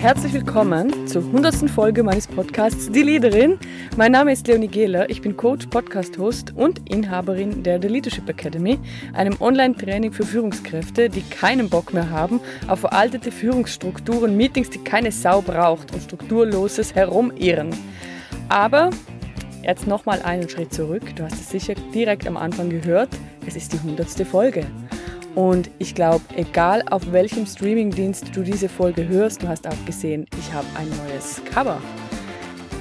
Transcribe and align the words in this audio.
herzlich 0.00 0.32
willkommen 0.32 1.06
zur 1.06 1.22
100. 1.22 1.68
Folge 1.68 2.02
meines 2.02 2.26
Podcasts 2.26 2.90
Die 2.90 3.02
Leaderin. 3.02 3.58
Mein 3.98 4.12
Name 4.12 4.32
ist 4.32 4.46
Leonie 4.46 4.66
Gehler, 4.66 5.10
ich 5.10 5.20
bin 5.20 5.36
Coach, 5.36 5.66
Podcast-Host 5.66 6.54
und 6.56 6.88
Inhaberin 6.88 7.62
der 7.62 7.82
The 7.82 7.88
Leadership 7.88 8.26
Academy, 8.26 8.78
einem 9.12 9.36
Online-Training 9.38 10.12
für 10.12 10.24
Führungskräfte, 10.24 11.10
die 11.10 11.20
keinen 11.20 11.68
Bock 11.68 11.92
mehr 11.92 12.08
haben 12.08 12.40
auf 12.66 12.80
veraltete 12.80 13.30
Führungsstrukturen, 13.30 14.38
Meetings, 14.38 14.70
die 14.70 14.78
keine 14.78 15.12
Sau 15.12 15.42
braucht 15.42 15.92
und 15.92 16.02
strukturloses 16.02 16.94
Herumirren. 16.94 17.68
Aber 18.48 18.88
jetzt 19.62 19.86
nochmal 19.86 20.22
einen 20.22 20.48
Schritt 20.48 20.72
zurück, 20.72 21.14
du 21.14 21.24
hast 21.24 21.34
es 21.34 21.50
sicher 21.50 21.74
direkt 21.92 22.26
am 22.26 22.38
Anfang 22.38 22.70
gehört, 22.70 23.10
es 23.46 23.54
ist 23.54 23.74
die 23.74 23.76
100. 23.76 24.08
Folge. 24.26 24.64
Und 25.34 25.70
ich 25.78 25.94
glaube, 25.94 26.24
egal 26.34 26.82
auf 26.90 27.12
welchem 27.12 27.46
Streamingdienst 27.46 28.34
du 28.34 28.42
diese 28.42 28.68
Folge 28.68 29.06
hörst, 29.06 29.42
du 29.42 29.48
hast 29.48 29.66
auch 29.66 29.84
gesehen, 29.86 30.26
ich 30.38 30.52
habe 30.52 30.66
ein 30.74 30.88
neues 31.06 31.40
Cover. 31.44 31.80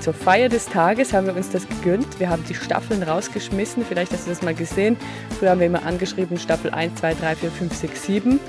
Zur 0.01 0.13
Feier 0.13 0.47
des 0.47 0.65
Tages 0.65 1.11
haben 1.11 1.27
wir 1.27 1.35
uns 1.35 1.49
das 1.49 1.67
gegönnt. 1.67 2.19
Wir 2.19 2.29
haben 2.29 2.43
die 2.47 2.55
Staffeln 2.55 3.03
rausgeschmissen. 3.03 3.83
Vielleicht 3.85 4.13
hast 4.13 4.25
du 4.25 4.29
das 4.29 4.41
mal 4.41 4.55
gesehen. 4.55 4.95
Früher 5.37 5.51
haben 5.51 5.59
wir 5.59 5.67
immer 5.67 5.85
angeschrieben 5.85 6.37
Staffel 6.37 6.71
1, 6.71 6.99
2, 6.99 7.15
3, 7.15 7.35
4, 7.35 7.51
5, 7.51 7.73
6, 7.75 8.05
7. 8.05 8.39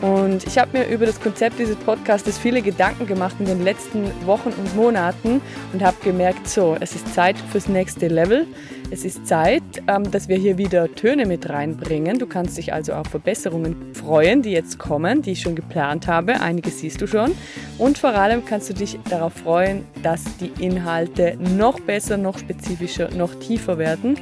Und 0.00 0.46
ich 0.46 0.58
habe 0.58 0.78
mir 0.78 0.86
über 0.88 1.06
das 1.06 1.20
Konzept 1.20 1.58
dieses 1.58 1.76
Podcasts 1.76 2.38
viele 2.38 2.62
Gedanken 2.62 3.06
gemacht 3.06 3.36
in 3.38 3.46
den 3.46 3.64
letzten 3.64 4.10
Wochen 4.26 4.50
und 4.50 4.76
Monaten 4.76 5.40
und 5.72 5.82
habe 5.82 5.96
gemerkt, 6.02 6.48
so, 6.48 6.76
es 6.80 6.94
ist 6.94 7.14
Zeit 7.14 7.36
fürs 7.50 7.68
nächste 7.68 8.08
Level. 8.08 8.46
Es 8.90 9.04
ist 9.04 9.26
Zeit, 9.26 9.62
ähm, 9.88 10.10
dass 10.10 10.28
wir 10.28 10.36
hier 10.36 10.58
wieder 10.58 10.94
Töne 10.94 11.26
mit 11.26 11.48
reinbringen. 11.48 12.18
Du 12.18 12.26
kannst 12.26 12.58
dich 12.58 12.72
also 12.72 12.92
auf 12.92 13.06
Verbesserungen 13.08 13.94
freuen, 13.94 14.42
die 14.42 14.50
jetzt 14.50 14.78
kommen, 14.78 15.22
die 15.22 15.32
ich 15.32 15.40
schon 15.40 15.56
geplant 15.56 16.06
habe. 16.06 16.40
Einige 16.40 16.70
siehst 16.70 17.00
du 17.00 17.06
schon. 17.06 17.34
Und 17.78 17.98
vor 17.98 18.10
allem 18.10 18.44
kannst 18.44 18.68
du 18.70 18.74
dich 18.74 18.98
darauf 19.08 19.32
freuen, 19.32 19.84
dass 20.02 20.22
die 20.36 20.52
Inhalte 20.62 21.36
noch 21.38 21.80
besser, 21.80 22.16
noch 22.16 22.38
spezifischer, 22.38 23.10
noch 23.10 23.34
tiefer 23.36 23.78
werden. 23.78 24.16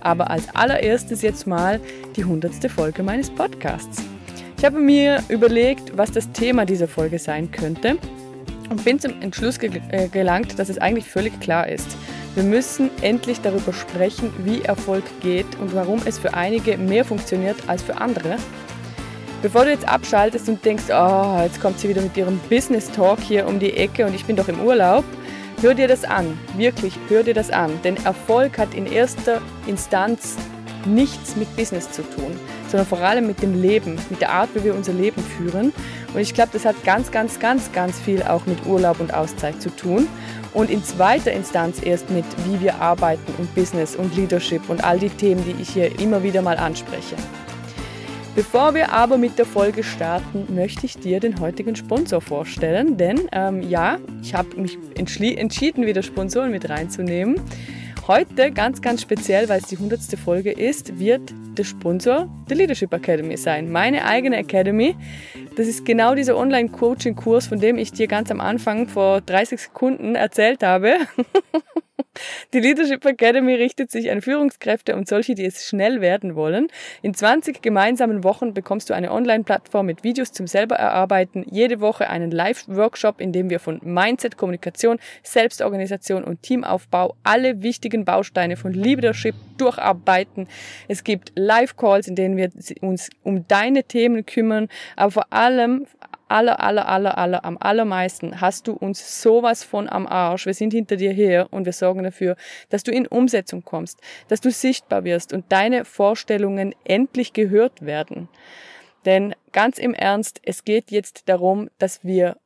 Aber 0.00 0.30
als 0.30 0.54
allererstes 0.54 1.22
jetzt 1.22 1.46
mal 1.46 1.78
die 2.16 2.24
hundertste 2.24 2.68
Folge 2.68 3.02
meines 3.02 3.30
Podcasts. 3.30 4.02
Ich 4.58 4.64
habe 4.64 4.78
mir 4.78 5.22
überlegt, 5.28 5.98
was 5.98 6.10
das 6.12 6.32
Thema 6.32 6.64
dieser 6.64 6.88
Folge 6.88 7.18
sein 7.18 7.50
könnte 7.50 7.98
und 8.70 8.84
bin 8.84 8.98
zum 8.98 9.20
Entschluss 9.20 9.58
äh, 9.58 10.08
gelangt, 10.08 10.58
dass 10.58 10.70
es 10.70 10.78
eigentlich 10.78 11.04
völlig 11.04 11.38
klar 11.40 11.68
ist. 11.68 11.86
Wir 12.34 12.42
müssen 12.42 12.90
endlich 13.02 13.40
darüber 13.42 13.74
sprechen, 13.74 14.32
wie 14.44 14.62
Erfolg 14.62 15.04
geht 15.20 15.46
und 15.60 15.74
warum 15.74 16.00
es 16.06 16.18
für 16.18 16.32
einige 16.32 16.78
mehr 16.78 17.04
funktioniert 17.04 17.56
als 17.66 17.82
für 17.82 18.00
andere. 18.00 18.36
Bevor 19.42 19.64
du 19.64 19.70
jetzt 19.70 19.86
abschaltest 19.86 20.48
und 20.48 20.64
denkst, 20.64 20.84
oh, 20.88 21.38
jetzt 21.42 21.60
kommt 21.60 21.78
sie 21.78 21.90
wieder 21.90 22.00
mit 22.00 22.16
ihrem 22.16 22.38
Business 22.48 22.90
Talk 22.90 23.20
hier 23.20 23.46
um 23.46 23.58
die 23.58 23.74
Ecke 23.74 24.06
und 24.06 24.14
ich 24.14 24.24
bin 24.24 24.36
doch 24.36 24.48
im 24.48 24.60
Urlaub, 24.60 25.04
hör 25.60 25.74
dir 25.74 25.86
das 25.86 26.04
an. 26.04 26.38
Wirklich, 26.56 26.94
hör 27.08 27.22
dir 27.22 27.34
das 27.34 27.50
an. 27.50 27.70
Denn 27.84 27.96
Erfolg 28.04 28.56
hat 28.56 28.74
in 28.74 28.86
erster 28.86 29.42
Instanz 29.66 30.36
nichts 30.86 31.36
mit 31.36 31.54
Business 31.56 31.92
zu 31.92 32.02
tun, 32.02 32.38
sondern 32.68 32.86
vor 32.86 32.98
allem 32.98 33.26
mit 33.26 33.42
dem 33.42 33.60
Leben, 33.60 33.98
mit 34.10 34.20
der 34.20 34.32
Art, 34.32 34.50
wie 34.54 34.64
wir 34.64 34.74
unser 34.74 34.92
Leben 34.92 35.22
führen. 35.22 35.72
Und 36.14 36.20
ich 36.20 36.34
glaube, 36.34 36.50
das 36.52 36.64
hat 36.64 36.82
ganz, 36.84 37.10
ganz, 37.10 37.38
ganz, 37.40 37.72
ganz 37.72 37.98
viel 37.98 38.22
auch 38.22 38.46
mit 38.46 38.64
Urlaub 38.66 39.00
und 39.00 39.12
Auszeit 39.14 39.60
zu 39.60 39.70
tun 39.70 40.08
und 40.54 40.70
in 40.70 40.82
zweiter 40.82 41.32
Instanz 41.32 41.82
erst 41.82 42.10
mit, 42.10 42.24
wie 42.46 42.60
wir 42.60 42.76
arbeiten 42.76 43.32
und 43.38 43.54
Business 43.54 43.94
und 43.94 44.16
Leadership 44.16 44.68
und 44.68 44.82
all 44.84 44.98
die 44.98 45.10
Themen, 45.10 45.44
die 45.44 45.60
ich 45.60 45.70
hier 45.70 46.00
immer 46.00 46.22
wieder 46.22 46.42
mal 46.42 46.56
anspreche. 46.56 47.16
Bevor 48.34 48.74
wir 48.74 48.92
aber 48.92 49.16
mit 49.16 49.38
der 49.38 49.46
Folge 49.46 49.82
starten, 49.82 50.54
möchte 50.54 50.84
ich 50.84 50.98
dir 50.98 51.20
den 51.20 51.40
heutigen 51.40 51.74
Sponsor 51.74 52.20
vorstellen, 52.20 52.98
denn 52.98 53.22
ähm, 53.32 53.62
ja, 53.62 53.98
ich 54.22 54.34
habe 54.34 54.60
mich 54.60 54.78
entschieden, 54.94 55.86
wieder 55.86 56.02
Sponsoren 56.02 56.50
mit 56.50 56.68
reinzunehmen. 56.68 57.40
Heute 58.06 58.52
ganz, 58.52 58.82
ganz 58.82 59.00
speziell, 59.00 59.48
weil 59.48 59.60
es 59.60 59.68
die 59.68 59.76
100. 59.76 60.00
Folge 60.22 60.52
ist, 60.52 60.98
wird 60.98 61.32
der 61.58 61.64
Sponsor 61.64 62.28
der 62.48 62.56
Leadership 62.56 62.92
Academy 62.92 63.36
sein. 63.36 63.70
Meine 63.70 64.04
eigene 64.04 64.36
Academy. 64.36 64.94
Das 65.56 65.66
ist 65.66 65.84
genau 65.84 66.14
dieser 66.14 66.36
Online-Coaching-Kurs, 66.36 67.46
von 67.46 67.60
dem 67.60 67.78
ich 67.78 67.92
dir 67.92 68.06
ganz 68.06 68.30
am 68.30 68.40
Anfang 68.40 68.88
vor 68.88 69.20
30 69.20 69.60
Sekunden 69.60 70.14
erzählt 70.14 70.62
habe. 70.62 70.94
Die 72.52 72.60
Leadership 72.60 73.04
Academy 73.04 73.54
richtet 73.54 73.90
sich 73.90 74.10
an 74.10 74.22
Führungskräfte 74.22 74.96
und 74.96 75.08
solche, 75.08 75.34
die 75.34 75.44
es 75.44 75.66
schnell 75.66 76.00
werden 76.00 76.34
wollen. 76.34 76.68
In 77.02 77.14
20 77.14 77.62
gemeinsamen 77.62 78.24
Wochen 78.24 78.54
bekommst 78.54 78.90
du 78.90 78.94
eine 78.94 79.12
Online-Plattform 79.12 79.86
mit 79.86 80.04
Videos 80.04 80.32
zum 80.32 80.46
selber 80.46 80.76
erarbeiten, 80.76 81.44
jede 81.50 81.80
Woche 81.80 82.08
einen 82.08 82.30
Live-Workshop, 82.30 83.20
in 83.20 83.32
dem 83.32 83.50
wir 83.50 83.60
von 83.60 83.80
Mindset, 83.82 84.36
Kommunikation, 84.36 84.98
Selbstorganisation 85.22 86.24
und 86.24 86.42
Teamaufbau 86.42 87.14
alle 87.22 87.62
wichtigen 87.62 88.04
Bausteine 88.04 88.56
von 88.56 88.72
Leadership 88.72 89.34
durcharbeiten. 89.58 90.48
Es 90.88 91.04
gibt 91.04 91.32
Live-Calls, 91.34 92.08
in 92.08 92.14
denen 92.14 92.36
wir 92.36 92.50
uns 92.80 93.10
um 93.22 93.46
deine 93.48 93.84
Themen 93.84 94.26
kümmern, 94.26 94.68
aber 94.96 95.10
vor 95.10 95.32
allem 95.32 95.86
aller, 96.28 96.60
aller, 96.60 96.88
aller, 96.88 97.18
aller, 97.18 97.44
am 97.44 97.56
allermeisten 97.60 98.40
hast 98.40 98.66
du 98.66 98.72
uns 98.72 99.22
sowas 99.22 99.64
von 99.64 99.88
am 99.88 100.06
Arsch. 100.06 100.46
Wir 100.46 100.54
sind 100.54 100.72
hinter 100.72 100.96
dir 100.96 101.12
her 101.12 101.48
und 101.50 101.64
wir 101.64 101.72
sorgen 101.72 102.02
dafür, 102.02 102.36
dass 102.68 102.82
du 102.82 102.90
in 102.90 103.06
Umsetzung 103.06 103.64
kommst, 103.64 104.00
dass 104.28 104.40
du 104.40 104.50
sichtbar 104.50 105.04
wirst 105.04 105.32
und 105.32 105.44
deine 105.50 105.84
Vorstellungen 105.84 106.74
endlich 106.84 107.32
gehört 107.32 107.84
werden. 107.84 108.28
Denn 109.04 109.34
ganz 109.52 109.78
im 109.78 109.94
Ernst, 109.94 110.40
es 110.42 110.64
geht 110.64 110.90
jetzt 110.90 111.28
darum, 111.28 111.70
dass 111.78 112.04
wir 112.04 112.36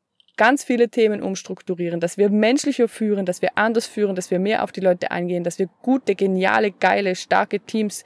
ganz 0.41 0.65
viele 0.65 0.89
Themen 0.89 1.23
umstrukturieren, 1.23 2.01
dass 2.01 2.17
wir 2.17 2.31
menschlicher 2.31 2.89
führen, 2.89 3.27
dass 3.27 3.43
wir 3.43 3.59
anders 3.59 3.87
führen, 3.87 4.17
dass 4.17 4.31
wir 4.31 4.39
mehr 4.39 4.65
auf 4.65 4.73
die 4.73 4.81
Leute 4.81 5.11
eingehen, 5.11 5.45
dass 5.45 5.59
wir 5.59 5.69
gute, 5.83 6.15
geniale, 6.15 6.71
geile, 6.71 7.15
starke 7.15 7.61
Teams 7.61 8.05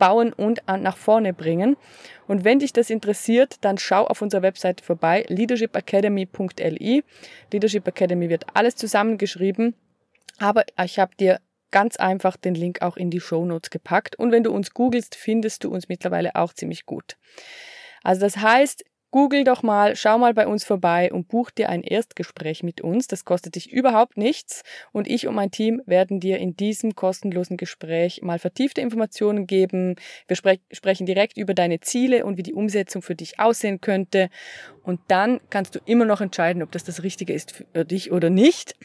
bauen 0.00 0.32
und 0.32 0.62
nach 0.66 0.96
vorne 0.96 1.32
bringen. 1.32 1.76
Und 2.26 2.42
wenn 2.42 2.58
dich 2.58 2.72
das 2.72 2.90
interessiert, 2.90 3.58
dann 3.60 3.78
schau 3.78 4.04
auf 4.04 4.22
unserer 4.22 4.42
Webseite 4.42 4.82
vorbei, 4.82 5.24
leadershipacademy.li. 5.28 7.04
Leadership 7.52 7.86
Academy 7.86 8.28
wird 8.28 8.46
alles 8.54 8.74
zusammengeschrieben, 8.74 9.76
aber 10.38 10.64
ich 10.82 10.98
habe 10.98 11.14
dir 11.14 11.40
ganz 11.70 11.96
einfach 11.96 12.36
den 12.36 12.56
Link 12.56 12.82
auch 12.82 12.96
in 12.96 13.10
die 13.10 13.20
Show 13.20 13.44
Notes 13.44 13.70
gepackt. 13.70 14.16
Und 14.18 14.32
wenn 14.32 14.42
du 14.42 14.50
uns 14.50 14.74
googelst, 14.74 15.14
findest 15.14 15.62
du 15.62 15.70
uns 15.70 15.88
mittlerweile 15.88 16.34
auch 16.34 16.52
ziemlich 16.52 16.84
gut. 16.86 17.16
Also 18.02 18.22
das 18.22 18.38
heißt, 18.38 18.84
Google 19.10 19.42
doch 19.42 19.62
mal, 19.62 19.96
schau 19.96 20.18
mal 20.18 20.34
bei 20.34 20.46
uns 20.46 20.62
vorbei 20.64 21.12
und 21.12 21.26
buch 21.26 21.50
dir 21.50 21.68
ein 21.68 21.82
Erstgespräch 21.82 22.62
mit 22.62 22.80
uns. 22.80 23.08
Das 23.08 23.24
kostet 23.24 23.56
dich 23.56 23.72
überhaupt 23.72 24.16
nichts 24.16 24.62
und 24.92 25.08
ich 25.08 25.26
und 25.26 25.34
mein 25.34 25.50
Team 25.50 25.82
werden 25.86 26.20
dir 26.20 26.38
in 26.38 26.56
diesem 26.56 26.94
kostenlosen 26.94 27.56
Gespräch 27.56 28.22
mal 28.22 28.38
vertiefte 28.38 28.80
Informationen 28.80 29.46
geben. 29.46 29.96
Wir 30.28 30.36
spre 30.36 30.58
sprechen 30.70 31.06
direkt 31.06 31.36
über 31.36 31.54
deine 31.54 31.80
Ziele 31.80 32.24
und 32.24 32.36
wie 32.36 32.42
die 32.42 32.54
Umsetzung 32.54 33.02
für 33.02 33.14
dich 33.16 33.40
aussehen 33.40 33.80
könnte 33.80 34.30
und 34.84 35.00
dann 35.08 35.40
kannst 35.50 35.74
du 35.74 35.80
immer 35.84 36.04
noch 36.04 36.20
entscheiden, 36.20 36.62
ob 36.62 36.70
das 36.70 36.84
das 36.84 37.02
Richtige 37.02 37.32
ist 37.32 37.52
für 37.52 37.84
dich 37.84 38.12
oder 38.12 38.30
nicht. 38.30 38.76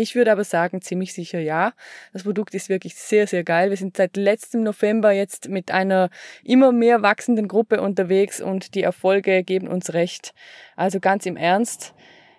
Ich 0.00 0.14
würde 0.14 0.30
aber 0.30 0.44
sagen, 0.44 0.80
ziemlich 0.80 1.12
sicher 1.12 1.40
ja. 1.40 1.72
Das 2.12 2.22
Produkt 2.22 2.54
ist 2.54 2.68
wirklich 2.68 2.94
sehr, 2.94 3.26
sehr 3.26 3.42
geil. 3.42 3.70
Wir 3.70 3.76
sind 3.76 3.96
seit 3.96 4.16
letztem 4.16 4.62
November 4.62 5.10
jetzt 5.10 5.48
mit 5.48 5.72
einer 5.72 6.08
immer 6.44 6.70
mehr 6.70 7.02
wachsenden 7.02 7.48
Gruppe 7.48 7.80
unterwegs 7.80 8.40
und 8.40 8.76
die 8.76 8.84
Erfolge 8.84 9.42
geben 9.42 9.66
uns 9.66 9.94
recht. 9.94 10.34
Also 10.76 11.00
ganz 11.00 11.26
im 11.26 11.36
Ernst, 11.36 11.94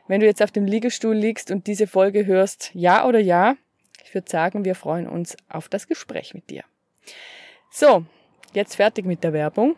wenn 0.08 0.22
du 0.22 0.26
jetzt 0.26 0.42
auf 0.42 0.52
dem 0.52 0.64
Liegestuhl 0.64 1.14
liegst 1.14 1.52
und 1.52 1.68
diese 1.68 1.86
Folge 1.86 2.26
hörst, 2.26 2.72
ja 2.74 3.06
oder 3.06 3.20
ja, 3.20 3.58
ich 4.06 4.14
würde 4.14 4.32
sagen, 4.32 4.64
wir 4.64 4.74
freuen 4.74 5.10
uns 5.10 5.36
auf 5.50 5.68
das 5.68 5.86
Gespräch 5.86 6.34
mit 6.34 6.50
dir. 6.50 6.64
So, 7.72 8.06
jetzt 8.54 8.78
fertig 8.78 9.06
mit 9.06 9.22
der 9.22 9.34
Werbung. 9.34 9.76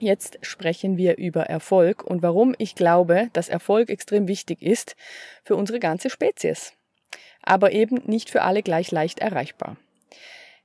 Jetzt 0.00 0.38
sprechen 0.40 0.96
wir 0.96 1.18
über 1.18 1.42
Erfolg 1.42 2.04
und 2.04 2.22
warum 2.22 2.54
ich 2.56 2.74
glaube, 2.74 3.28
dass 3.34 3.50
Erfolg 3.50 3.90
extrem 3.90 4.28
wichtig 4.28 4.62
ist 4.62 4.96
für 5.44 5.56
unsere 5.56 5.78
ganze 5.78 6.08
Spezies 6.08 6.72
aber 7.42 7.72
eben 7.72 8.02
nicht 8.06 8.30
für 8.30 8.42
alle 8.42 8.62
gleich 8.62 8.90
leicht 8.90 9.18
erreichbar. 9.18 9.76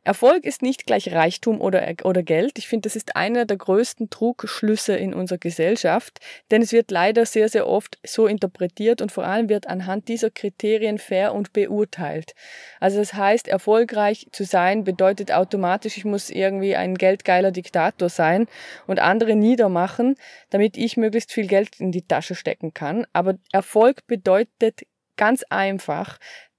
Erfolg 0.07 0.45
ist 0.45 0.62
nicht 0.62 0.85
gleich 0.85 1.12
Reichtum 1.12 1.59
oder, 1.59 1.85
oder 2.06 2.24
Geld. 2.24 2.57
Ich 2.59 2.69
finde, 2.69 2.88
das 2.88 2.95
ist 2.95 3.18
einer 3.18 3.44
der 3.44 3.57
größten 3.57 4.09
Trugschlüsse 4.09 4.95
in 4.95 5.13
unserer 5.13 5.38
Gesellschaft, 5.38 6.21
denn 6.50 6.62
es 6.62 6.71
wird 6.71 6.91
leider 6.91 7.25
sehr, 7.25 7.50
sehr 7.50 7.68
oft 7.68 8.00
so 8.06 8.25
interpretiert 8.25 9.01
und 9.01 9.12
vor 9.12 9.25
allem 9.25 9.50
wird 9.50 9.68
anhand 9.68 10.07
dieser 10.07 10.29
Kriterien 10.29 10.97
fair 10.97 11.35
und 11.35 11.51
beurteilt. 11.51 12.35
Also 12.79 13.00
das 13.00 13.15
heißt, 13.15 13.50
erfolgreich 13.50 14.27
zu 14.31 14.45
sein 14.45 14.85
bedeutet 14.85 15.33
automatisch, 15.33 15.97
ich 15.97 16.06
muss 16.06 16.29
irgendwie 16.29 16.77
ein 16.77 16.95
geldgeiler 16.95 17.51
Diktator 17.51 18.07
sein 18.07 18.47
und 18.85 19.00
andere 19.00 19.35
niedermachen, 19.35 20.15
damit 20.51 20.77
ich 20.77 20.95
möglichst 20.95 21.33
viel 21.33 21.47
Geld 21.47 21.81
in 21.81 21.91
die 21.91 22.07
Tasche 22.07 22.35
stecken 22.35 22.74
kann. 22.74 23.06
Aber 23.12 23.35
Erfolg 23.51 24.07
bedeutet 24.07 24.83
ganz 25.18 25.44
einfach, 25.50 26.18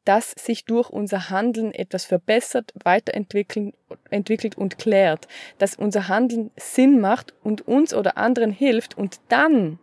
dass 0.08 0.30
sich 0.30 0.64
durch 0.64 0.88
unser 0.88 1.28
Handeln 1.28 1.74
etwas 1.74 2.06
verbessert, 2.06 2.72
weiterentwickelt 2.82 3.74
entwickelt 4.08 4.56
und 4.56 4.78
klärt, 4.78 5.28
dass 5.58 5.74
unser 5.74 6.08
Handeln 6.08 6.50
Sinn 6.56 6.98
macht 6.98 7.34
und 7.42 7.68
uns 7.68 7.92
oder 7.92 8.16
anderen 8.16 8.50
hilft 8.50 8.96
und 8.96 9.20
dann 9.28 9.78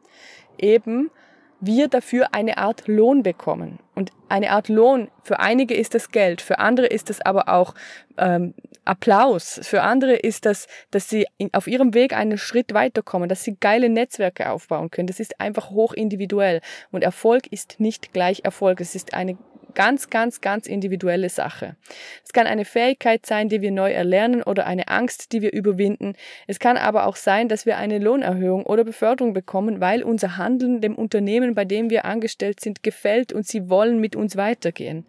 eben 0.58 1.12
wir 1.60 1.88
dafür 1.88 2.34
eine 2.34 2.58
Art 2.58 2.88
Lohn 2.88 3.24
bekommen. 3.24 3.80
Und 3.94 4.12
eine 4.28 4.52
Art 4.52 4.68
Lohn, 4.68 5.10
für 5.24 5.40
einige 5.40 5.76
ist 5.76 5.94
das 5.94 6.12
Geld, 6.12 6.42
für 6.42 6.60
andere 6.60 6.88
ist 6.88 7.10
das 7.10 7.22
aber 7.22 7.50
auch 7.50 7.76
ähm, 8.18 8.54
Applaus, 8.84 9.60
für 9.64 9.82
andere 9.82 10.16
ist 10.16 10.46
das, 10.46 10.68
dass 10.92 11.10
sie 11.10 11.28
auf 11.54 11.68
ihrem 11.68 11.94
Weg 11.94 12.14
einen 12.14 12.38
Schritt 12.38 12.74
weiterkommen, 12.74 13.30
dass 13.30 13.44
sie 13.44 13.58
geile 13.60 13.90
Netzwerke 13.90 14.50
aufbauen 14.50 14.92
können. 14.92 15.08
Das 15.08 15.20
ist 15.20 15.40
einfach 15.40 15.72
hoch 15.72 15.94
individuell. 15.94 16.62
Und 16.92 17.04
Erfolg 17.04 17.48
ist 17.48 17.80
nicht 17.80 18.14
gleich 18.14 18.42
Erfolg. 18.44 18.82
Es 18.82 18.94
ist 18.94 19.14
eine 19.14 19.38
ganz, 19.76 20.10
ganz, 20.10 20.42
ganz 20.42 20.68
individuelle 20.68 21.30
Sache. 21.30 21.76
Es 22.24 22.34
kann 22.34 22.48
eine 22.48 22.66
Fähigkeit 22.66 23.26
sein, 23.26 23.50
die 23.50 23.62
wir 23.62 23.72
neu 23.72 23.92
erlernen 23.92 24.42
oder 24.42 24.66
eine 24.66 24.88
Angst, 24.88 25.32
die 25.32 25.42
wir 25.42 25.54
überwinden. 25.54 26.16
Es 26.48 26.60
kann 26.60 26.78
aber 26.78 27.06
auch 27.06 27.16
sein, 27.16 27.48
dass 27.48 27.66
wir 27.66 27.78
eine 27.78 28.00
Lohnerhöhung 28.00 28.66
oder 28.66 28.84
Beförderung 28.84 29.34
bekommen, 29.34 29.82
weil 29.82 30.04
unser 30.04 30.38
Handeln 30.38 30.82
dem 30.82 30.96
Unternehmen, 30.96 31.54
bei 31.54 31.66
dem 31.66 31.90
wir 31.90 32.06
angestellt 32.06 32.60
sind, 32.60 32.82
gefällt 32.82 33.34
und 33.34 33.46
sie 33.46 33.70
wollen 33.70 34.00
mit 34.00 34.16
uns 34.16 34.36
weitergehen. 34.36 35.06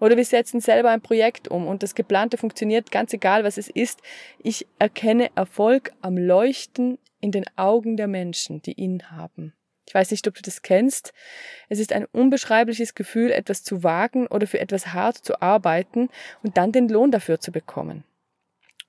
Oder 0.00 0.16
wir 0.16 0.24
setzen 0.24 0.60
selber 0.60 0.90
ein 0.90 1.00
Projekt 1.00 1.48
um 1.48 1.66
und 1.66 1.82
das 1.82 1.94
geplante 1.94 2.36
funktioniert, 2.36 2.90
ganz 2.90 3.12
egal 3.12 3.44
was 3.44 3.56
es 3.56 3.68
ist. 3.68 4.02
Ich 4.42 4.66
erkenne 4.78 5.30
Erfolg 5.34 5.92
am 6.00 6.18
Leuchten 6.18 6.98
in 7.20 7.32
den 7.32 7.44
Augen 7.56 7.96
der 7.96 8.08
Menschen, 8.08 8.62
die 8.62 8.72
ihn 8.72 9.10
haben. 9.10 9.52
Ich 9.88 9.94
weiß 9.94 10.10
nicht, 10.10 10.28
ob 10.28 10.34
du 10.34 10.42
das 10.42 10.60
kennst. 10.60 11.14
Es 11.70 11.78
ist 11.78 11.94
ein 11.94 12.04
unbeschreibliches 12.04 12.94
Gefühl, 12.94 13.30
etwas 13.30 13.64
zu 13.64 13.82
wagen 13.82 14.26
oder 14.26 14.46
für 14.46 14.60
etwas 14.60 14.92
hart 14.92 15.16
zu 15.16 15.40
arbeiten 15.40 16.10
und 16.42 16.58
dann 16.58 16.72
den 16.72 16.90
Lohn 16.90 17.10
dafür 17.10 17.40
zu 17.40 17.52
bekommen. 17.52 18.04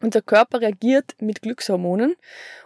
Unser 0.01 0.21
Körper 0.21 0.59
reagiert 0.59 1.15
mit 1.21 1.41
Glückshormonen 1.41 2.15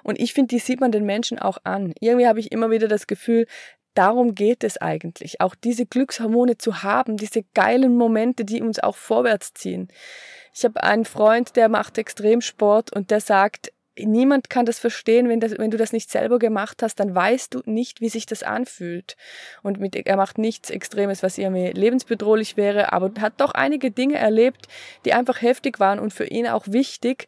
und 0.01 0.19
ich 0.19 0.33
finde, 0.33 0.55
die 0.55 0.59
sieht 0.59 0.81
man 0.81 0.91
den 0.91 1.05
Menschen 1.05 1.37
auch 1.37 1.59
an. 1.63 1.93
Irgendwie 1.99 2.27
habe 2.27 2.39
ich 2.39 2.51
immer 2.51 2.71
wieder 2.71 2.87
das 2.87 3.05
Gefühl, 3.05 3.45
darum 3.93 4.33
geht 4.33 4.63
es 4.63 4.77
eigentlich, 4.77 5.39
auch 5.39 5.53
diese 5.53 5.85
Glückshormone 5.85 6.57
zu 6.57 6.81
haben, 6.81 7.17
diese 7.17 7.43
geilen 7.53 7.95
Momente, 7.95 8.45
die 8.45 8.63
uns 8.63 8.79
auch 8.79 8.95
vorwärts 8.95 9.53
ziehen. 9.53 9.89
Ich 10.55 10.63
habe 10.63 10.81
einen 10.81 11.05
Freund, 11.05 11.55
der 11.55 11.69
macht 11.69 11.99
Extremsport 11.99 12.91
und 12.91 13.11
der 13.11 13.19
sagt, 13.19 13.71
niemand 13.97 14.49
kann 14.49 14.65
das 14.65 14.79
verstehen, 14.79 15.29
wenn, 15.29 15.39
das, 15.39 15.57
wenn 15.57 15.71
du 15.71 15.77
das 15.77 15.93
nicht 15.93 16.09
selber 16.09 16.39
gemacht 16.39 16.81
hast, 16.81 16.99
dann 16.99 17.13
weißt 17.13 17.53
du 17.53 17.61
nicht, 17.65 18.01
wie 18.01 18.09
sich 18.09 18.25
das 18.25 18.43
anfühlt. 18.43 19.15
Und 19.61 19.79
mit, 19.79 19.95
er 19.95 20.17
macht 20.17 20.37
nichts 20.37 20.69
Extremes, 20.69 21.23
was 21.23 21.37
irgendwie 21.37 21.71
lebensbedrohlich 21.71 22.57
wäre, 22.57 22.93
aber 22.93 23.11
hat 23.19 23.33
doch 23.37 23.51
einige 23.51 23.91
Dinge 23.91 24.15
erlebt, 24.15 24.67
die 25.05 25.13
einfach 25.13 25.41
heftig 25.41 25.79
waren 25.79 25.99
und 25.99 26.13
für 26.13 26.25
ihn 26.25 26.47
auch 26.47 26.65
wichtig 26.67 27.27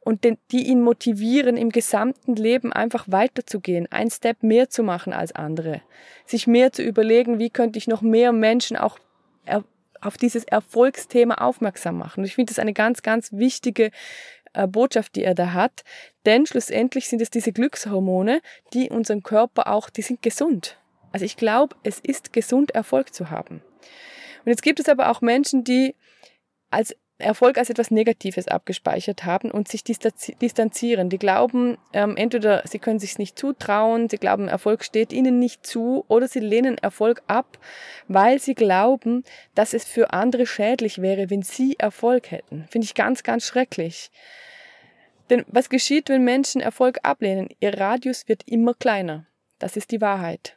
und 0.00 0.24
den, 0.24 0.38
die 0.52 0.68
ihn 0.68 0.82
motivieren, 0.82 1.56
im 1.56 1.70
gesamten 1.70 2.36
Leben 2.36 2.72
einfach 2.72 3.06
weiterzugehen, 3.08 3.88
ein 3.90 4.10
Step 4.10 4.42
mehr 4.42 4.70
zu 4.70 4.82
machen 4.82 5.12
als 5.12 5.34
andere, 5.34 5.82
sich 6.24 6.46
mehr 6.46 6.72
zu 6.72 6.82
überlegen, 6.82 7.38
wie 7.38 7.50
könnte 7.50 7.78
ich 7.78 7.88
noch 7.88 8.02
mehr 8.02 8.32
Menschen 8.32 8.76
auch 8.76 8.98
auf 10.00 10.16
dieses 10.16 10.44
Erfolgsthema 10.44 11.36
aufmerksam 11.36 11.98
machen. 11.98 12.20
Und 12.20 12.26
ich 12.26 12.34
finde 12.34 12.52
das 12.52 12.58
eine 12.58 12.72
ganz, 12.72 13.02
ganz 13.02 13.32
wichtige 13.32 13.90
Botschaft, 14.66 15.16
die 15.16 15.24
er 15.24 15.34
da 15.34 15.52
hat. 15.52 15.84
Denn 16.24 16.46
schlussendlich 16.46 17.08
sind 17.08 17.20
es 17.20 17.30
diese 17.30 17.52
Glückshormone, 17.52 18.40
die 18.72 18.88
unseren 18.88 19.22
Körper 19.22 19.68
auch, 19.68 19.90
die 19.90 20.02
sind 20.02 20.22
gesund. 20.22 20.78
Also 21.12 21.24
ich 21.24 21.36
glaube, 21.36 21.76
es 21.82 22.00
ist 22.00 22.32
gesund, 22.32 22.72
Erfolg 22.72 23.14
zu 23.14 23.30
haben. 23.30 23.62
Und 24.44 24.50
jetzt 24.50 24.62
gibt 24.62 24.80
es 24.80 24.88
aber 24.88 25.10
auch 25.10 25.20
Menschen, 25.20 25.64
die 25.64 25.94
als 26.70 26.96
Erfolg 27.18 27.56
als 27.56 27.70
etwas 27.70 27.90
Negatives 27.90 28.46
abgespeichert 28.46 29.24
haben 29.24 29.50
und 29.50 29.68
sich 29.68 29.84
distanzieren. 29.84 31.08
Die 31.08 31.18
glauben, 31.18 31.78
ähm, 31.94 32.16
entweder 32.16 32.62
sie 32.66 32.78
können 32.78 32.98
sich 32.98 33.18
nicht 33.18 33.38
zutrauen, 33.38 34.10
sie 34.10 34.18
glauben, 34.18 34.48
Erfolg 34.48 34.84
steht 34.84 35.12
ihnen 35.14 35.38
nicht 35.38 35.66
zu 35.66 36.04
oder 36.08 36.28
sie 36.28 36.40
lehnen 36.40 36.76
Erfolg 36.76 37.22
ab, 37.26 37.58
weil 38.06 38.38
sie 38.38 38.54
glauben, 38.54 39.24
dass 39.54 39.72
es 39.72 39.84
für 39.84 40.12
andere 40.12 40.46
schädlich 40.46 41.00
wäre, 41.00 41.30
wenn 41.30 41.42
sie 41.42 41.76
Erfolg 41.78 42.30
hätten. 42.30 42.66
Finde 42.70 42.84
ich 42.84 42.94
ganz, 42.94 43.22
ganz 43.22 43.46
schrecklich. 43.46 44.10
Denn 45.30 45.44
was 45.48 45.70
geschieht, 45.70 46.10
wenn 46.10 46.22
Menschen 46.22 46.60
Erfolg 46.60 46.98
ablehnen? 47.02 47.48
Ihr 47.60 47.78
Radius 47.78 48.28
wird 48.28 48.42
immer 48.46 48.74
kleiner. 48.74 49.26
Das 49.58 49.76
ist 49.76 49.90
die 49.90 50.02
Wahrheit. 50.02 50.55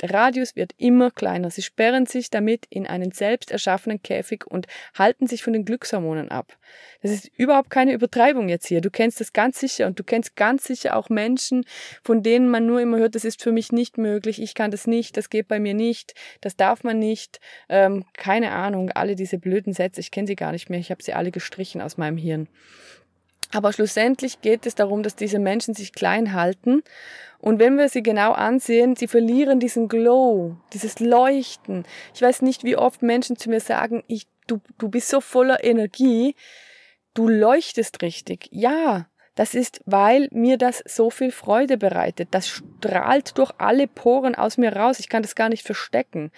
Der 0.00 0.14
Radius 0.14 0.56
wird 0.56 0.72
immer 0.78 1.10
kleiner. 1.10 1.50
Sie 1.50 1.62
sperren 1.62 2.06
sich 2.06 2.30
damit 2.30 2.66
in 2.70 2.86
einen 2.86 3.12
selbst 3.12 3.50
erschaffenen 3.50 4.02
Käfig 4.02 4.46
und 4.46 4.66
halten 4.94 5.26
sich 5.26 5.42
von 5.42 5.52
den 5.52 5.64
Glückshormonen 5.64 6.30
ab. 6.30 6.56
Das 7.02 7.10
ist 7.10 7.30
überhaupt 7.36 7.70
keine 7.70 7.92
Übertreibung 7.92 8.48
jetzt 8.48 8.66
hier. 8.66 8.80
Du 8.80 8.90
kennst 8.90 9.20
das 9.20 9.32
ganz 9.32 9.60
sicher 9.60 9.86
und 9.86 9.98
du 9.98 10.04
kennst 10.04 10.36
ganz 10.36 10.64
sicher 10.64 10.96
auch 10.96 11.10
Menschen, 11.10 11.64
von 12.02 12.22
denen 12.22 12.48
man 12.48 12.66
nur 12.66 12.80
immer 12.80 12.98
hört, 12.98 13.14
das 13.14 13.24
ist 13.24 13.42
für 13.42 13.52
mich 13.52 13.72
nicht 13.72 13.98
möglich, 13.98 14.40
ich 14.40 14.54
kann 14.54 14.70
das 14.70 14.86
nicht, 14.86 15.16
das 15.16 15.28
geht 15.28 15.48
bei 15.48 15.60
mir 15.60 15.74
nicht, 15.74 16.14
das 16.40 16.56
darf 16.56 16.82
man 16.84 16.98
nicht. 16.98 17.40
Ähm, 17.68 18.04
keine 18.14 18.52
Ahnung, 18.52 18.90
alle 18.90 19.16
diese 19.16 19.38
blöden 19.38 19.72
Sätze, 19.72 20.00
ich 20.00 20.10
kenne 20.10 20.26
sie 20.26 20.36
gar 20.36 20.52
nicht 20.52 20.70
mehr, 20.70 20.80
ich 20.80 20.90
habe 20.90 21.02
sie 21.02 21.12
alle 21.12 21.30
gestrichen 21.30 21.80
aus 21.80 21.96
meinem 21.96 22.16
Hirn. 22.16 22.48
Aber 23.52 23.72
schlussendlich 23.72 24.40
geht 24.40 24.66
es 24.66 24.74
darum, 24.74 25.02
dass 25.02 25.16
diese 25.16 25.38
Menschen 25.38 25.74
sich 25.74 25.92
klein 25.92 26.32
halten. 26.32 26.82
Und 27.38 27.58
wenn 27.58 27.78
wir 27.78 27.88
sie 27.88 28.02
genau 28.02 28.32
ansehen, 28.32 28.96
sie 28.96 29.08
verlieren 29.08 29.60
diesen 29.60 29.88
Glow, 29.88 30.56
dieses 30.72 31.00
Leuchten. 31.00 31.84
Ich 32.14 32.22
weiß 32.22 32.42
nicht, 32.42 32.64
wie 32.64 32.76
oft 32.76 33.02
Menschen 33.02 33.36
zu 33.36 33.48
mir 33.48 33.60
sagen, 33.60 34.04
ich, 34.06 34.26
du, 34.46 34.60
du 34.78 34.88
bist 34.88 35.08
so 35.08 35.20
voller 35.20 35.64
Energie, 35.64 36.36
du 37.14 37.28
leuchtest 37.28 38.02
richtig. 38.02 38.48
Ja, 38.52 39.06
das 39.34 39.54
ist, 39.54 39.80
weil 39.86 40.28
mir 40.32 40.58
das 40.58 40.82
so 40.86 41.08
viel 41.08 41.32
Freude 41.32 41.78
bereitet. 41.78 42.28
Das 42.32 42.46
strahlt 42.46 43.38
durch 43.38 43.52
alle 43.58 43.86
Poren 43.86 44.34
aus 44.34 44.58
mir 44.58 44.76
raus. 44.76 45.00
Ich 45.00 45.08
kann 45.08 45.22
das 45.22 45.34
gar 45.34 45.48
nicht 45.48 45.64
verstecken. 45.64 46.30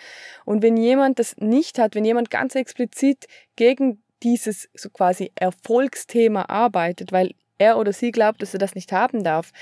Und 0.45 0.63
wenn 0.63 0.77
jemand 0.77 1.19
das 1.19 1.37
nicht 1.39 1.79
hat, 1.79 1.95
wenn 1.95 2.05
jemand 2.05 2.31
ganz 2.31 2.55
explizit 2.55 3.27
gegen 3.57 4.03
dieses 4.23 4.69
so 4.75 4.91
quasi 4.91 5.33
Erfolgsthema 5.35 6.43
arbeitet, 6.43 7.13
weil 7.13 7.35
er 7.59 7.79
oder 7.79 7.93
sie 7.93 8.11
glaubt, 8.11 8.43
dass 8.43 8.55
er 8.55 8.59
das 8.59 8.75
nicht 8.75 8.93
haben 8.93 9.25
darf. 9.25 9.53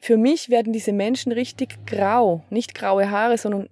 Für 0.00 0.16
mich 0.16 0.48
werden 0.48 0.72
diese 0.72 0.92
Menschen 0.92 1.32
richtig 1.32 1.86
grau, 1.86 2.44
nicht 2.50 2.74
graue 2.74 3.10
Haare, 3.10 3.36
sondern 3.36 3.68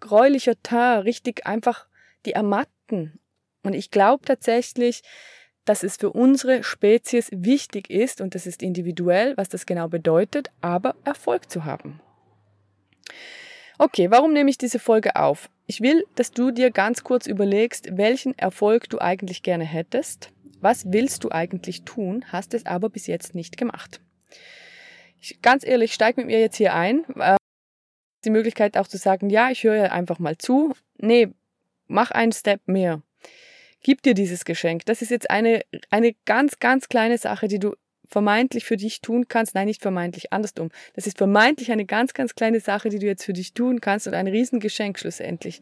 gräulicher 0.00 0.54
Teint, 0.62 1.04
richtig 1.04 1.46
einfach 1.46 1.86
die 2.24 2.32
ermatten. 2.32 3.18
Und 3.62 3.74
ich 3.74 3.90
glaube 3.90 4.24
tatsächlich, 4.24 5.02
dass 5.64 5.82
es 5.82 5.96
für 5.96 6.10
unsere 6.10 6.62
Spezies 6.62 7.28
wichtig 7.32 7.90
ist, 7.90 8.20
und 8.20 8.34
das 8.34 8.46
ist 8.46 8.62
individuell, 8.62 9.36
was 9.36 9.48
das 9.48 9.66
genau 9.66 9.88
bedeutet, 9.88 10.50
aber 10.60 10.94
Erfolg 11.04 11.50
zu 11.50 11.64
haben. 11.64 12.00
Okay, 13.78 14.10
warum 14.10 14.32
nehme 14.32 14.48
ich 14.48 14.56
diese 14.56 14.78
Folge 14.78 15.16
auf? 15.16 15.50
Ich 15.66 15.82
will, 15.82 16.06
dass 16.14 16.30
du 16.30 16.50
dir 16.50 16.70
ganz 16.70 17.04
kurz 17.04 17.26
überlegst, 17.26 17.96
welchen 17.96 18.36
Erfolg 18.38 18.88
du 18.88 18.98
eigentlich 18.98 19.42
gerne 19.42 19.64
hättest. 19.64 20.30
Was 20.60 20.90
willst 20.92 21.24
du 21.24 21.30
eigentlich 21.30 21.82
tun, 21.82 22.24
hast 22.28 22.54
es 22.54 22.64
aber 22.64 22.88
bis 22.88 23.06
jetzt 23.06 23.34
nicht 23.34 23.58
gemacht. 23.58 24.00
Ich, 25.20 25.42
ganz 25.42 25.66
ehrlich, 25.66 25.92
steig 25.92 26.16
mit 26.16 26.26
mir 26.26 26.40
jetzt 26.40 26.56
hier 26.56 26.74
ein. 26.74 27.04
Äh, 27.16 27.36
die 28.24 28.30
Möglichkeit 28.30 28.78
auch 28.78 28.88
zu 28.88 28.96
sagen, 28.96 29.28
ja, 29.28 29.50
ich 29.50 29.64
höre 29.64 29.92
einfach 29.92 30.18
mal 30.18 30.38
zu. 30.38 30.72
Nee, 30.96 31.28
mach 31.86 32.10
einen 32.10 32.32
Step 32.32 32.66
mehr. 32.66 33.02
Gib 33.82 34.02
dir 34.02 34.14
dieses 34.14 34.46
Geschenk. 34.46 34.86
Das 34.86 35.02
ist 35.02 35.10
jetzt 35.10 35.30
eine, 35.30 35.60
eine 35.90 36.14
ganz, 36.24 36.58
ganz 36.58 36.88
kleine 36.88 37.18
Sache, 37.18 37.46
die 37.46 37.58
du 37.58 37.74
vermeintlich 38.08 38.64
für 38.64 38.76
dich 38.76 39.00
tun 39.00 39.28
kannst, 39.28 39.54
nein, 39.54 39.66
nicht 39.66 39.82
vermeintlich, 39.82 40.32
andersrum. 40.32 40.70
Das 40.94 41.06
ist 41.06 41.18
vermeintlich 41.18 41.72
eine 41.72 41.84
ganz, 41.84 42.14
ganz 42.14 42.34
kleine 42.34 42.60
Sache, 42.60 42.88
die 42.88 42.98
du 42.98 43.06
jetzt 43.06 43.24
für 43.24 43.32
dich 43.32 43.52
tun 43.52 43.80
kannst 43.80 44.06
und 44.06 44.14
ein 44.14 44.26
Riesengeschenk 44.26 44.98
schlussendlich. 44.98 45.60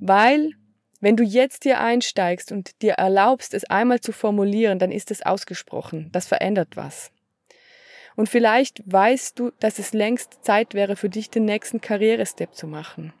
Weil, 0.00 0.52
wenn 1.00 1.16
du 1.16 1.24
jetzt 1.24 1.64
hier 1.64 1.80
einsteigst 1.80 2.52
und 2.52 2.82
dir 2.82 2.94
erlaubst, 2.94 3.54
es 3.54 3.64
einmal 3.64 4.00
zu 4.00 4.12
formulieren, 4.12 4.78
dann 4.78 4.92
ist 4.92 5.10
es 5.10 5.22
ausgesprochen. 5.22 6.08
Das 6.12 6.26
verändert 6.26 6.76
was. 6.76 7.10
Und 8.16 8.30
vielleicht 8.30 8.82
weißt 8.86 9.38
du, 9.38 9.52
dass 9.60 9.78
es 9.78 9.92
längst 9.92 10.42
Zeit 10.42 10.72
wäre 10.72 10.96
für 10.96 11.10
dich, 11.10 11.28
den 11.28 11.44
nächsten 11.44 11.82
Karrierestep 11.82 12.54
zu 12.54 12.66
machen. 12.66 13.12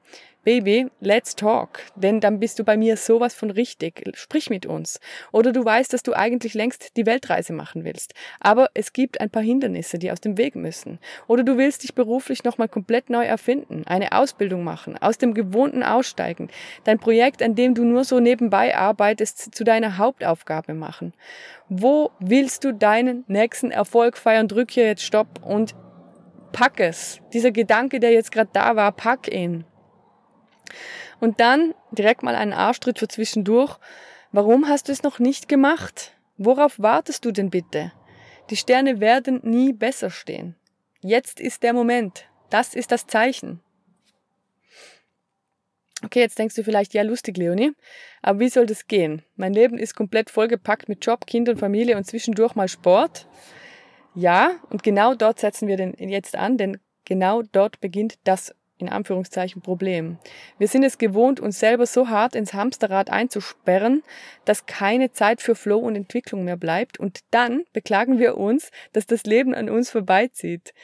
Baby, 0.46 0.86
let's 1.00 1.34
talk, 1.34 1.80
denn 1.96 2.20
dann 2.20 2.38
bist 2.38 2.60
du 2.60 2.62
bei 2.62 2.76
mir 2.76 2.96
sowas 2.96 3.34
von 3.34 3.50
richtig. 3.50 4.04
Sprich 4.14 4.48
mit 4.48 4.64
uns. 4.64 5.00
Oder 5.32 5.50
du 5.50 5.64
weißt, 5.64 5.92
dass 5.92 6.04
du 6.04 6.12
eigentlich 6.12 6.54
längst 6.54 6.96
die 6.96 7.04
Weltreise 7.04 7.52
machen 7.52 7.84
willst, 7.84 8.14
aber 8.38 8.70
es 8.72 8.92
gibt 8.92 9.20
ein 9.20 9.28
paar 9.28 9.42
Hindernisse, 9.42 9.98
die 9.98 10.12
aus 10.12 10.20
dem 10.20 10.38
Weg 10.38 10.54
müssen. 10.54 11.00
Oder 11.26 11.42
du 11.42 11.58
willst 11.58 11.82
dich 11.82 11.96
beruflich 11.96 12.44
nochmal 12.44 12.68
komplett 12.68 13.10
neu 13.10 13.24
erfinden, 13.24 13.82
eine 13.86 14.12
Ausbildung 14.12 14.62
machen, 14.62 14.96
aus 14.96 15.18
dem 15.18 15.34
Gewohnten 15.34 15.82
aussteigen, 15.82 16.48
dein 16.84 17.00
Projekt, 17.00 17.42
an 17.42 17.56
dem 17.56 17.74
du 17.74 17.84
nur 17.84 18.04
so 18.04 18.20
nebenbei 18.20 18.76
arbeitest, 18.76 19.52
zu 19.52 19.64
deiner 19.64 19.98
Hauptaufgabe 19.98 20.74
machen. 20.74 21.12
Wo 21.68 22.12
willst 22.20 22.62
du 22.62 22.72
deinen 22.72 23.24
nächsten 23.26 23.72
Erfolg 23.72 24.16
feiern? 24.16 24.46
Drück 24.46 24.70
hier 24.70 24.86
jetzt 24.86 25.02
Stopp 25.02 25.44
und 25.44 25.74
pack 26.52 26.78
es. 26.78 27.20
Dieser 27.32 27.50
Gedanke, 27.50 27.98
der 27.98 28.12
jetzt 28.12 28.30
gerade 28.30 28.50
da 28.52 28.76
war, 28.76 28.92
pack 28.92 29.26
ihn. 29.26 29.64
Und 31.20 31.40
dann 31.40 31.74
direkt 31.92 32.22
mal 32.22 32.34
einen 32.34 32.52
Arschtritt 32.52 32.98
für 32.98 33.08
zwischendurch. 33.08 33.78
Warum 34.32 34.68
hast 34.68 34.88
du 34.88 34.92
es 34.92 35.02
noch 35.02 35.18
nicht 35.18 35.48
gemacht? 35.48 36.12
Worauf 36.36 36.78
wartest 36.78 37.24
du 37.24 37.32
denn 37.32 37.50
bitte? 37.50 37.92
Die 38.50 38.56
Sterne 38.56 39.00
werden 39.00 39.40
nie 39.42 39.72
besser 39.72 40.10
stehen. 40.10 40.54
Jetzt 41.00 41.40
ist 41.40 41.62
der 41.62 41.72
Moment. 41.72 42.26
Das 42.50 42.74
ist 42.74 42.92
das 42.92 43.06
Zeichen. 43.06 43.60
Okay, 46.04 46.20
jetzt 46.20 46.38
denkst 46.38 46.54
du 46.54 46.62
vielleicht, 46.62 46.92
ja, 46.94 47.02
lustig, 47.02 47.38
Leonie, 47.38 47.72
aber 48.20 48.38
wie 48.40 48.50
soll 48.50 48.66
das 48.66 48.86
gehen? 48.86 49.22
Mein 49.34 49.54
Leben 49.54 49.78
ist 49.78 49.94
komplett 49.94 50.28
vollgepackt 50.28 50.88
mit 50.88 51.04
Job, 51.04 51.26
Kind 51.26 51.48
und 51.48 51.58
Familie 51.58 51.96
und 51.96 52.04
zwischendurch 52.04 52.54
mal 52.54 52.68
Sport. 52.68 53.26
Ja, 54.14 54.60
und 54.68 54.82
genau 54.82 55.14
dort 55.14 55.40
setzen 55.40 55.68
wir 55.68 55.76
den 55.76 55.94
jetzt 55.98 56.36
an, 56.36 56.58
denn 56.58 56.78
genau 57.04 57.42
dort 57.42 57.80
beginnt 57.80 58.18
das 58.24 58.54
in 58.78 58.88
Anführungszeichen 58.88 59.62
Problem. 59.62 60.18
Wir 60.58 60.68
sind 60.68 60.82
es 60.82 60.98
gewohnt, 60.98 61.40
uns 61.40 61.58
selber 61.58 61.86
so 61.86 62.08
hart 62.08 62.34
ins 62.34 62.54
Hamsterrad 62.54 63.10
einzusperren, 63.10 64.02
dass 64.44 64.66
keine 64.66 65.12
Zeit 65.12 65.40
für 65.40 65.54
Flow 65.54 65.78
und 65.78 65.96
Entwicklung 65.96 66.44
mehr 66.44 66.56
bleibt 66.56 66.98
und 66.98 67.20
dann 67.30 67.64
beklagen 67.72 68.18
wir 68.18 68.36
uns, 68.36 68.70
dass 68.92 69.06
das 69.06 69.24
Leben 69.24 69.54
an 69.54 69.70
uns 69.70 69.90
vorbeizieht. 69.90 70.74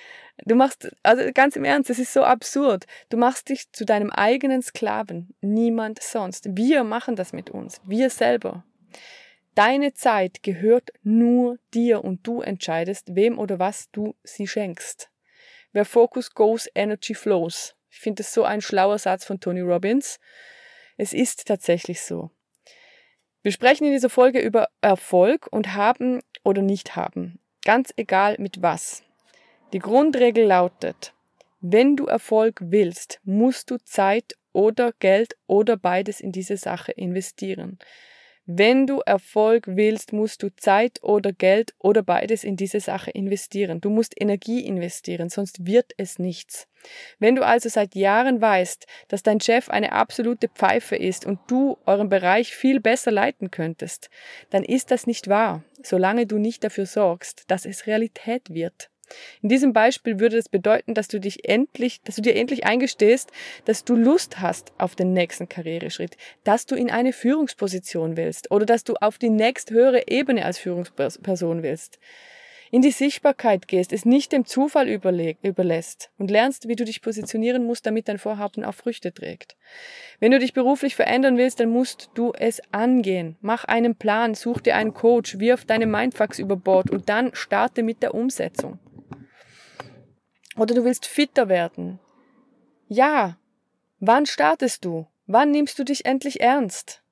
Du 0.45 0.55
machst, 0.55 0.91
also 1.03 1.23
ganz 1.33 1.57
im 1.57 1.65
Ernst, 1.65 1.91
es 1.91 1.99
ist 1.99 2.13
so 2.13 2.25
absurd. 2.25 2.87
Du 3.11 3.17
machst 3.17 3.49
dich 3.49 3.71
zu 3.73 3.85
deinem 3.85 4.11
eigenen 4.11 4.63
Sklaven, 4.63 5.35
niemand 5.41 6.03
sonst. 6.03 6.57
Wir 6.57 6.85
machen 6.85 7.17
das 7.17 7.33
mit 7.33 7.51
uns, 7.51 7.81
wir 7.85 8.11
selber. 8.11 8.65
Deine 9.55 9.93
Zeit 9.93 10.43
gehört 10.43 10.93
nur 11.03 11.59
dir 11.75 12.03
und 12.03 12.27
du 12.27 12.41
entscheidest, 12.41 13.15
wem 13.15 13.39
oder 13.39 13.59
was 13.59 13.91
du 13.91 14.15
sie 14.25 14.47
schenkst. 14.47 15.11
Where 15.73 15.85
focus 15.85 16.35
goes, 16.35 16.69
energy 16.75 17.15
flows. 17.15 17.75
Ich 17.93 18.01
finde 18.01 18.23
es 18.23 18.33
so 18.33 18.45
ein 18.45 18.63
schlauer 18.63 18.99
Satz 18.99 19.27
von 19.27 19.39
Tony 19.39 19.61
Robbins. 19.61 20.19
Es 20.97 21.13
ist 21.13 21.47
tatsächlich 21.47 22.01
so. 22.01 22.31
Wir 23.43 23.53
sprechen 23.53 23.85
in 23.85 23.93
dieser 23.93 24.09
Folge 24.09 24.41
über 24.41 24.69
Erfolg 24.81 25.47
und 25.51 25.75
haben 25.75 26.21
oder 26.43 26.63
nicht 26.63 26.97
haben. 26.97 27.39
Ganz 27.65 27.93
egal 27.97 28.37
mit 28.39 28.63
was. 28.63 29.03
Die 29.75 29.79
Grundregel 29.79 30.47
lautet, 30.47 31.13
wenn 31.61 31.95
du 31.95 32.07
Erfolg 32.07 32.61
willst, 32.63 33.21
musst 33.25 33.71
du 33.71 33.77
Zeit 33.77 34.37
oder 34.53 34.93
Geld 34.99 35.37
oder 35.47 35.77
beides 35.77 36.21
in 36.21 36.33
diese 36.33 36.57
Sache 36.57 36.93
investieren. 36.93 37.79
Wenn 38.45 38.89
du 38.89 38.99
Erfolg 39.07 39.69
willst, 39.69 40.13
musst 40.13 40.43
du 40.43 40.49
Zeit 40.57 41.01
oder 41.03 41.33
Geld 41.33 41.75
oder 41.79 42.03
beides 42.03 42.43
in 42.43 42.57
diese 42.57 42.81
Sache 42.81 43.13
investieren. 43.13 43.81
Du 43.81 43.89
musst 43.89 44.21
Energie 44.21 44.67
investieren, 44.67 45.29
sonst 45.29 45.65
wird 45.65 45.93
es 45.97 46.19
nichts. 46.19 46.67
Wenn 47.21 47.37
du 47.37 47.47
also 47.47 47.69
seit 47.69 47.95
Jahren 47.95 48.41
weißt, 48.41 48.87
dass 49.07 49.23
dein 49.23 49.41
Chef 49.41 49.69
eine 49.69 49.93
absolute 49.93 50.49
Pfeife 50.49 50.97
ist 50.97 51.25
und 51.25 51.39
du 51.47 51.79
euren 51.87 52.09
Bereich 52.09 52.53
viel 52.53 52.81
besser 52.81 53.13
leiten 53.13 53.53
könntest, 53.53 54.11
dann 54.51 54.65
ist 54.65 54.91
das 54.91 55.07
nicht 55.07 55.29
wahr, 55.29 55.63
solange 55.81 56.27
du 56.27 56.39
nicht 56.39 56.65
dafür 56.65 56.87
sorgst, 56.87 57.45
dass 57.47 57.65
es 57.65 57.87
Realität 57.87 58.51
wird. 58.51 58.92
In 59.43 59.49
diesem 59.49 59.73
Beispiel 59.73 60.21
würde 60.21 60.37
das 60.37 60.49
bedeuten, 60.49 60.95
dass 60.95 61.09
du 61.09 61.21
dich 61.21 61.49
endlich, 61.49 62.01
dass 62.03 62.17
du 62.17 62.23
dir 62.23 62.37
endlich 62.37 62.65
eingestehst, 62.65 63.31
dass 63.65 63.85
du 63.85 63.95
Lust 63.97 64.41
hast 64.41 64.73
auf 64.79 64.95
den 64.95 65.13
nächsten 65.13 65.49
Karriereschritt, 65.49 66.17
dass 66.45 66.67
du 66.67 66.75
in 66.75 66.91
eine 66.91 67.13
Führungsposition 67.13 68.17
willst 68.17 68.51
oder 68.51 68.67
dass 68.67 68.85
du 68.85 68.95
auf 68.95 69.19
die 69.19 69.31
nächsthöhere 69.31 70.09
Ebene 70.09 70.45
als 70.45 70.59
Führungsperson 70.59 71.63
willst. 71.63 71.99
In 72.75 72.81
die 72.81 72.91
Sichtbarkeit 72.91 73.69
gehst, 73.69 73.93
es 73.93 74.07
nicht 74.07 74.33
dem 74.33 74.47
Zufall 74.47 74.89
überlässt 74.89 76.11
und 76.17 76.31
lernst, 76.31 76.69
wie 76.69 76.77
du 76.77 76.87
dich 76.87 77.03
positionieren 77.03 77.65
musst, 77.65 77.85
damit 77.85 78.09
dein 78.09 78.17
Vorhaben 78.17 78.65
auch 78.65 78.73
Früchte 78.73 79.13
trägt. 79.13 79.57
Wenn 80.21 80.33
du 80.33 80.39
dich 80.39 80.55
beruflich 80.55 80.97
verändern 80.97 81.37
willst, 81.37 81.61
dann 81.61 81.69
musst 81.69 82.09
du 82.15 82.33
es 82.33 82.63
angehen. 82.73 83.37
Mach 83.43 83.67
einen 83.67 83.95
Plan, 83.95 84.35
such 84.35 84.63
dir 84.63 84.77
einen 84.77 84.95
Coach, 84.95 85.39
wirf 85.39 85.67
deine 85.67 85.85
Mindfucks 85.85 86.39
über 86.39 86.57
Bord 86.57 86.91
und 86.91 87.11
dann 87.11 87.35
starte 87.35 87.83
mit 87.83 88.03
der 88.03 88.15
Umsetzung. 88.15 88.79
Oder 90.57 90.75
du 90.75 90.85
willst 90.85 91.07
fitter 91.07 91.49
werden. 91.49 91.99
Ja. 92.89 93.39
Wann 94.01 94.27
startest 94.27 94.85
du? 94.85 95.07
Wann 95.27 95.51
nimmst 95.51 95.79
du 95.79 95.85
dich 95.85 96.05
endlich 96.05 96.41
ernst? 96.41 97.03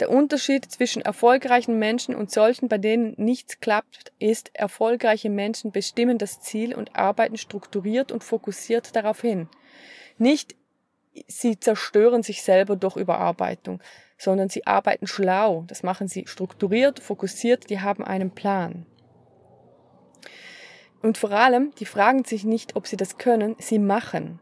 Der 0.00 0.10
Unterschied 0.10 0.64
zwischen 0.70 1.02
erfolgreichen 1.02 1.78
Menschen 1.78 2.16
und 2.16 2.30
solchen, 2.30 2.68
bei 2.68 2.78
denen 2.78 3.14
nichts 3.18 3.60
klappt, 3.60 4.12
ist, 4.18 4.50
erfolgreiche 4.54 5.30
Menschen 5.30 5.70
bestimmen 5.70 6.18
das 6.18 6.40
Ziel 6.40 6.74
und 6.74 6.96
arbeiten 6.96 7.36
strukturiert 7.36 8.10
und 8.10 8.24
fokussiert 8.24 8.96
darauf 8.96 9.20
hin. 9.20 9.48
Nicht 10.18 10.56
sie 11.28 11.60
zerstören 11.60 12.22
sich 12.22 12.42
selber 12.42 12.76
durch 12.76 12.96
Überarbeitung, 12.96 13.80
sondern 14.16 14.48
sie 14.48 14.66
arbeiten 14.66 15.06
schlau. 15.06 15.64
Das 15.66 15.82
machen 15.82 16.08
sie 16.08 16.26
strukturiert, 16.26 17.00
fokussiert, 17.00 17.70
die 17.70 17.80
haben 17.80 18.04
einen 18.04 18.30
Plan. 18.30 18.86
Und 21.02 21.18
vor 21.18 21.32
allem, 21.32 21.72
die 21.78 21.84
fragen 21.84 22.24
sich 22.24 22.44
nicht, 22.44 22.76
ob 22.76 22.86
sie 22.86 22.96
das 22.96 23.18
können, 23.18 23.56
sie 23.58 23.78
machen. 23.78 24.38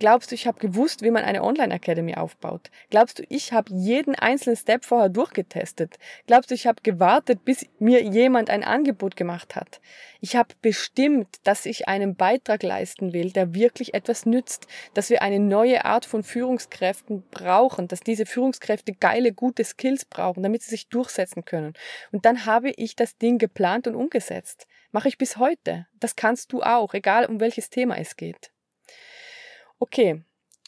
Glaubst 0.00 0.30
du, 0.30 0.34
ich 0.34 0.46
habe 0.46 0.58
gewusst, 0.58 1.02
wie 1.02 1.10
man 1.10 1.24
eine 1.24 1.44
Online-Academy 1.44 2.14
aufbaut? 2.14 2.70
Glaubst 2.88 3.18
du, 3.18 3.22
ich 3.28 3.52
habe 3.52 3.70
jeden 3.74 4.14
einzelnen 4.14 4.56
Step 4.56 4.86
vorher 4.86 5.10
durchgetestet? 5.10 5.98
Glaubst 6.26 6.50
du, 6.50 6.54
ich 6.54 6.66
habe 6.66 6.80
gewartet, 6.82 7.44
bis 7.44 7.66
mir 7.78 8.02
jemand 8.02 8.48
ein 8.48 8.64
Angebot 8.64 9.14
gemacht 9.14 9.56
hat? 9.56 9.82
Ich 10.22 10.36
habe 10.36 10.54
bestimmt, 10.62 11.28
dass 11.44 11.66
ich 11.66 11.86
einen 11.86 12.16
Beitrag 12.16 12.62
leisten 12.62 13.12
will, 13.12 13.30
der 13.30 13.54
wirklich 13.54 13.92
etwas 13.92 14.24
nützt, 14.24 14.66
dass 14.94 15.10
wir 15.10 15.20
eine 15.20 15.38
neue 15.38 15.84
Art 15.84 16.06
von 16.06 16.22
Führungskräften 16.22 17.22
brauchen, 17.30 17.86
dass 17.86 18.00
diese 18.00 18.24
Führungskräfte 18.24 18.94
geile, 18.94 19.34
gute 19.34 19.64
Skills 19.64 20.06
brauchen, 20.06 20.42
damit 20.42 20.62
sie 20.62 20.70
sich 20.70 20.88
durchsetzen 20.88 21.44
können. 21.44 21.74
Und 22.10 22.24
dann 22.24 22.46
habe 22.46 22.70
ich 22.70 22.96
das 22.96 23.18
Ding 23.18 23.36
geplant 23.36 23.86
und 23.86 23.96
umgesetzt. 23.96 24.66
Mache 24.92 25.08
ich 25.08 25.18
bis 25.18 25.36
heute. 25.36 25.88
Das 25.98 26.16
kannst 26.16 26.54
du 26.54 26.62
auch, 26.62 26.94
egal 26.94 27.26
um 27.26 27.38
welches 27.38 27.68
Thema 27.68 27.98
es 27.98 28.16
geht. 28.16 28.50
Okay, 29.82 30.20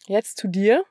jetzt 0.07 0.39
zu 0.39 0.49
dir. 0.49 0.87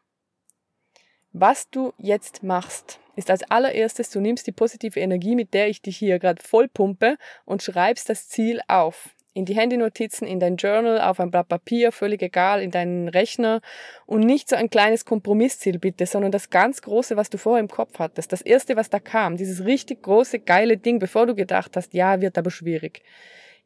Was 1.34 1.72
du 1.72 1.92
jetzt 1.98 2.44
machst, 2.44 3.00
ist 3.16 3.32
als 3.32 3.42
allererstes, 3.50 4.12
du 4.12 4.22
nimmst 4.22 4.46
die 4.46 4.52
positive 4.52 5.00
Energie, 5.00 5.34
mit 5.36 5.56
der 5.56 5.70
ich 5.70 5.82
dich 5.82 5.98
hier 5.98 6.20
gerade 6.20 6.42
voll 6.44 6.68
pumpe 6.68 7.18
und 7.46 7.64
schreibst 7.64 8.10
das 8.10 8.30
Ziel 8.30 8.62
auf. 8.68 9.10
In 9.34 9.46
die 9.46 9.56
Handynotizen, 9.56 10.28
in 10.28 10.40
dein 10.40 10.58
Journal, 10.58 11.02
auf 11.02 11.20
ein 11.20 11.32
Blatt 11.32 11.48
Papier, 11.48 11.92
völlig 11.92 12.22
egal, 12.22 12.62
in 12.62 12.70
deinen 12.70 13.08
Rechner 13.08 13.60
und 14.06 14.20
nicht 14.20 14.50
so 14.50 14.56
ein 14.56 14.70
kleines 14.70 15.04
Kompromissziel 15.04 15.80
bitte, 15.80 16.06
sondern 16.06 16.32
das 16.32 16.52
ganz 16.52 16.84
große, 16.84 17.18
was 17.18 17.32
du 17.32 17.40
vorher 17.40 17.62
im 17.62 17.70
Kopf 17.70 17.98
hattest. 17.98 18.32
Das 18.32 18.44
erste, 18.44 18.76
was 18.76 18.92
da 18.92 19.00
kam, 19.00 19.36
dieses 19.36 19.66
richtig 19.66 20.04
große, 20.04 20.38
geile 20.42 20.78
Ding, 20.78 21.00
bevor 21.00 21.26
du 21.26 21.34
gedacht 21.34 21.76
hast, 21.76 21.96
ja, 21.96 22.22
wird 22.22 22.38
aber 22.38 22.52
schwierig. 22.52 23.02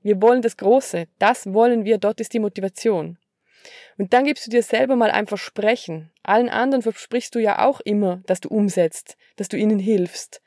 Wir 0.01 0.21
wollen 0.21 0.41
das 0.41 0.55
Große, 0.55 1.07
das 1.19 1.51
wollen 1.51 1.83
wir, 1.83 1.97
dort 1.97 2.21
ist 2.21 2.31
die 2.31 2.39
Motivation. 2.39 3.17
Und 3.97 4.13
dann 4.13 4.25
gibst 4.25 4.45
du 4.45 4.51
dir 4.51 4.63
selber 4.63 4.95
mal 4.95 5.11
ein 5.11 5.27
Versprechen. 5.27 6.11
Allen 6.23 6.49
anderen 6.49 6.81
versprichst 6.81 7.33
du 7.35 7.39
ja 7.39 7.65
auch 7.65 7.79
immer, 7.81 8.21
dass 8.25 8.41
du 8.41 8.49
umsetzt, 8.49 9.17
dass 9.35 9.49
du 9.49 9.57
ihnen 9.57 9.79
hilfst. 9.79 10.41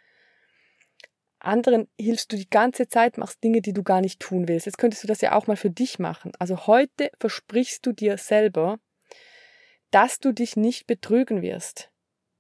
Anderen 1.40 1.88
hilfst 1.98 2.32
du 2.32 2.36
die 2.36 2.50
ganze 2.50 2.88
Zeit, 2.88 3.16
machst 3.16 3.42
Dinge, 3.44 3.60
die 3.60 3.72
du 3.72 3.82
gar 3.82 4.00
nicht 4.00 4.20
tun 4.20 4.48
willst. 4.48 4.66
Jetzt 4.66 4.78
könntest 4.78 5.04
du 5.04 5.06
das 5.06 5.20
ja 5.20 5.32
auch 5.32 5.46
mal 5.46 5.56
für 5.56 5.70
dich 5.70 5.98
machen. 5.98 6.32
Also 6.38 6.66
heute 6.66 7.10
versprichst 7.18 7.86
du 7.86 7.92
dir 7.92 8.18
selber, 8.18 8.78
dass 9.90 10.18
du 10.18 10.32
dich 10.32 10.56
nicht 10.56 10.86
betrügen 10.86 11.42
wirst. 11.42 11.90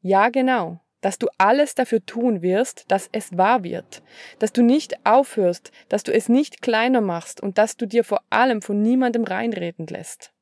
Ja, 0.00 0.28
genau. 0.28 0.80
Dass 1.00 1.18
du 1.18 1.28
alles 1.38 1.76
dafür 1.76 2.04
tun 2.04 2.42
wirst, 2.42 2.84
dass 2.88 3.08
es 3.12 3.36
wahr 3.36 3.62
wird. 3.62 4.02
Dass 4.40 4.52
du 4.52 4.62
nicht 4.62 5.06
aufhörst, 5.06 5.70
dass 5.88 6.02
du 6.02 6.12
es 6.12 6.28
nicht 6.28 6.60
kleiner 6.60 7.00
machst 7.00 7.40
und 7.40 7.56
dass 7.56 7.76
du 7.76 7.86
dir 7.86 8.02
vor 8.02 8.22
allem 8.30 8.62
von 8.62 8.82
niemandem 8.82 9.22
reinreden 9.22 9.86
lässt. 9.86 10.32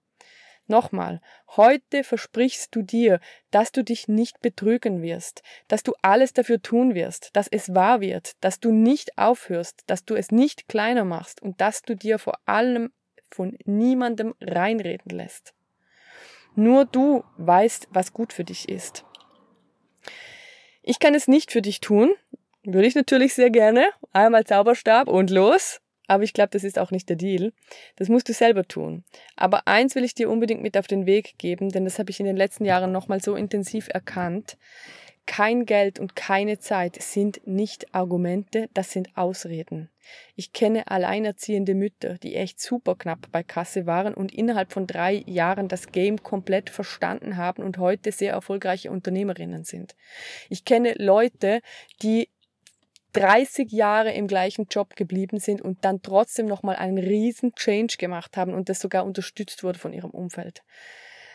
Nochmal, 0.68 1.20
heute 1.56 2.02
versprichst 2.02 2.74
du 2.74 2.82
dir, 2.82 3.20
dass 3.52 3.70
du 3.70 3.84
dich 3.84 4.08
nicht 4.08 4.40
betrügen 4.40 5.00
wirst, 5.00 5.42
dass 5.68 5.84
du 5.84 5.92
alles 6.02 6.32
dafür 6.32 6.60
tun 6.60 6.94
wirst, 6.96 7.30
dass 7.34 7.46
es 7.46 7.74
wahr 7.74 8.00
wird, 8.00 8.32
dass 8.40 8.58
du 8.58 8.72
nicht 8.72 9.16
aufhörst, 9.16 9.84
dass 9.86 10.04
du 10.04 10.16
es 10.16 10.32
nicht 10.32 10.68
kleiner 10.68 11.04
machst 11.04 11.40
und 11.40 11.60
dass 11.60 11.82
du 11.82 11.94
dir 11.94 12.18
vor 12.18 12.40
allem 12.46 12.90
von 13.30 13.56
niemandem 13.64 14.34
reinreden 14.40 15.10
lässt. 15.16 15.54
Nur 16.56 16.84
du 16.84 17.22
weißt, 17.36 17.88
was 17.90 18.12
gut 18.12 18.32
für 18.32 18.44
dich 18.44 18.68
ist. 18.68 19.04
Ich 20.82 20.98
kann 20.98 21.14
es 21.14 21.28
nicht 21.28 21.52
für 21.52 21.62
dich 21.62 21.80
tun, 21.80 22.12
würde 22.64 22.88
ich 22.88 22.96
natürlich 22.96 23.34
sehr 23.34 23.50
gerne. 23.50 23.90
Einmal 24.12 24.44
Zauberstab 24.44 25.06
und 25.06 25.30
los. 25.30 25.80
Aber 26.06 26.22
ich 26.22 26.32
glaube, 26.32 26.50
das 26.50 26.64
ist 26.64 26.78
auch 26.78 26.90
nicht 26.90 27.08
der 27.08 27.16
Deal. 27.16 27.52
Das 27.96 28.08
musst 28.08 28.28
du 28.28 28.32
selber 28.32 28.66
tun. 28.66 29.04
Aber 29.36 29.66
eins 29.66 29.94
will 29.94 30.04
ich 30.04 30.14
dir 30.14 30.30
unbedingt 30.30 30.62
mit 30.62 30.76
auf 30.76 30.86
den 30.86 31.06
Weg 31.06 31.38
geben, 31.38 31.70
denn 31.70 31.84
das 31.84 31.98
habe 31.98 32.10
ich 32.10 32.20
in 32.20 32.26
den 32.26 32.36
letzten 32.36 32.64
Jahren 32.64 32.92
nochmal 32.92 33.20
so 33.20 33.34
intensiv 33.34 33.88
erkannt. 33.88 34.56
Kein 35.26 35.66
Geld 35.66 35.98
und 35.98 36.14
keine 36.14 36.60
Zeit 36.60 37.02
sind 37.02 37.44
nicht 37.46 37.92
Argumente, 37.92 38.70
das 38.74 38.92
sind 38.92 39.16
Ausreden. 39.16 39.90
Ich 40.36 40.52
kenne 40.52 40.86
alleinerziehende 40.88 41.74
Mütter, 41.74 42.16
die 42.18 42.36
echt 42.36 42.60
super 42.60 42.94
knapp 42.94 43.26
bei 43.32 43.42
Kasse 43.42 43.86
waren 43.86 44.14
und 44.14 44.32
innerhalb 44.32 44.72
von 44.72 44.86
drei 44.86 45.24
Jahren 45.26 45.66
das 45.66 45.88
Game 45.88 46.22
komplett 46.22 46.70
verstanden 46.70 47.36
haben 47.36 47.64
und 47.64 47.78
heute 47.78 48.12
sehr 48.12 48.32
erfolgreiche 48.32 48.92
Unternehmerinnen 48.92 49.64
sind. 49.64 49.96
Ich 50.48 50.64
kenne 50.64 50.94
Leute, 50.96 51.60
die 52.02 52.28
30 53.16 53.72
Jahre 53.72 54.12
im 54.12 54.26
gleichen 54.26 54.66
Job 54.70 54.94
geblieben 54.96 55.40
sind 55.40 55.62
und 55.62 55.84
dann 55.84 56.02
trotzdem 56.02 56.46
nochmal 56.46 56.76
einen 56.76 56.98
riesen 56.98 57.54
Change 57.54 57.96
gemacht 57.98 58.36
haben 58.36 58.52
und 58.54 58.68
das 58.68 58.80
sogar 58.80 59.04
unterstützt 59.04 59.64
wurde 59.64 59.78
von 59.78 59.92
ihrem 59.92 60.10
Umfeld. 60.10 60.62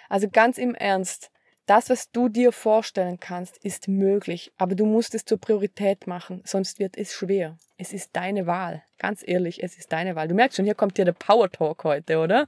Also 0.09 0.29
ganz 0.29 0.57
im 0.57 0.75
Ernst, 0.75 1.31
Das, 1.67 1.89
was 1.89 2.11
du 2.11 2.27
dir 2.27 2.51
vorstellen 2.51 3.19
kannst, 3.19 3.57
ist 3.63 3.87
möglich, 3.87 4.51
aber 4.57 4.75
du 4.75 4.85
musst 4.85 5.15
es 5.15 5.23
zur 5.23 5.39
Priorität 5.39 6.07
machen, 6.07 6.41
sonst 6.43 6.79
wird 6.79 6.97
es 6.97 7.13
schwer. 7.13 7.57
Es 7.77 7.93
ist 7.93 8.09
deine 8.13 8.45
Wahl. 8.45 8.83
Ganz 8.97 9.23
ehrlich, 9.25 9.63
es 9.63 9.77
ist 9.77 9.91
deine 9.91 10.15
Wahl. 10.15 10.27
Du 10.27 10.35
merkst 10.35 10.57
schon, 10.57 10.65
hier 10.65 10.75
kommt 10.75 10.97
dir 10.97 11.05
der 11.05 11.13
Power 11.13 11.49
Talk 11.49 11.83
heute, 11.83 12.17
oder? 12.17 12.47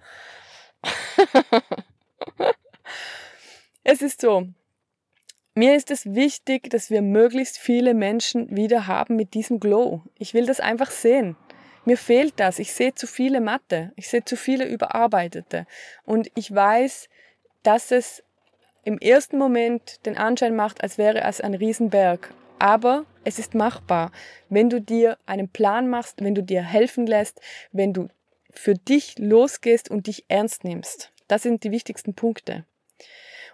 es 3.83 4.01
ist 4.01 4.19
so. 4.19 4.47
Mir 5.55 5.75
ist 5.75 5.91
es 5.91 6.15
wichtig, 6.15 6.69
dass 6.71 6.89
wir 6.89 7.03
möglichst 7.03 7.59
viele 7.59 7.93
Menschen 7.93 8.55
wieder 8.55 8.87
haben 8.87 9.15
mit 9.15 9.35
diesem 9.35 9.59
Glow. 9.59 10.01
Ich 10.17 10.33
will 10.33 10.47
das 10.47 10.59
einfach 10.59 10.89
sehen. 10.89 11.35
Mir 11.85 11.97
fehlt 11.97 12.33
das. 12.37 12.57
Ich 12.57 12.73
sehe 12.73 12.95
zu 12.95 13.05
viele 13.05 13.39
Mathe. 13.39 13.91
Ich 13.95 14.07
sehe 14.07 14.25
zu 14.25 14.35
viele 14.35 14.65
Überarbeitete. 14.65 15.67
Und 16.05 16.31
ich 16.33 16.53
weiß, 16.53 17.07
dass 17.61 17.91
es 17.91 18.23
im 18.83 18.97
ersten 18.97 19.37
Moment 19.37 20.03
den 20.07 20.17
Anschein 20.17 20.55
macht, 20.55 20.81
als 20.81 20.97
wäre 20.97 21.21
es 21.21 21.39
ein 21.39 21.53
Riesenberg. 21.53 22.33
Aber 22.57 23.05
es 23.23 23.37
ist 23.37 23.53
machbar, 23.53 24.11
wenn 24.49 24.69
du 24.69 24.81
dir 24.81 25.17
einen 25.27 25.49
Plan 25.49 25.87
machst, 25.87 26.23
wenn 26.23 26.33
du 26.33 26.41
dir 26.41 26.63
helfen 26.63 27.05
lässt, 27.05 27.41
wenn 27.71 27.93
du 27.93 28.07
für 28.49 28.73
dich 28.73 29.19
losgehst 29.19 29.91
und 29.91 30.07
dich 30.07 30.25
ernst 30.29 30.63
nimmst. 30.63 31.11
Das 31.27 31.43
sind 31.43 31.63
die 31.63 31.71
wichtigsten 31.71 32.13
Punkte. 32.15 32.65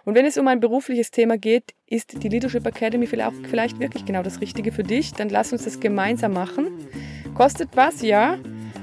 Und 0.04 0.14
wenn 0.14 0.24
es 0.24 0.38
um 0.38 0.48
ein 0.48 0.60
berufliches 0.60 1.10
Thema 1.10 1.36
geht, 1.36 1.74
ist 1.86 2.22
die 2.22 2.28
Leadership 2.28 2.66
Academy 2.66 3.06
vielleicht 3.06 3.78
wirklich 3.78 4.04
genau 4.04 4.22
das 4.22 4.40
Richtige 4.40 4.72
für 4.72 4.82
dich. 4.82 5.12
Dann 5.12 5.28
lass 5.28 5.52
uns 5.52 5.64
das 5.64 5.80
gemeinsam 5.80 6.32
machen. 6.32 6.68
Kostet 7.34 7.70
was, 7.74 8.02
ja. 8.02 8.38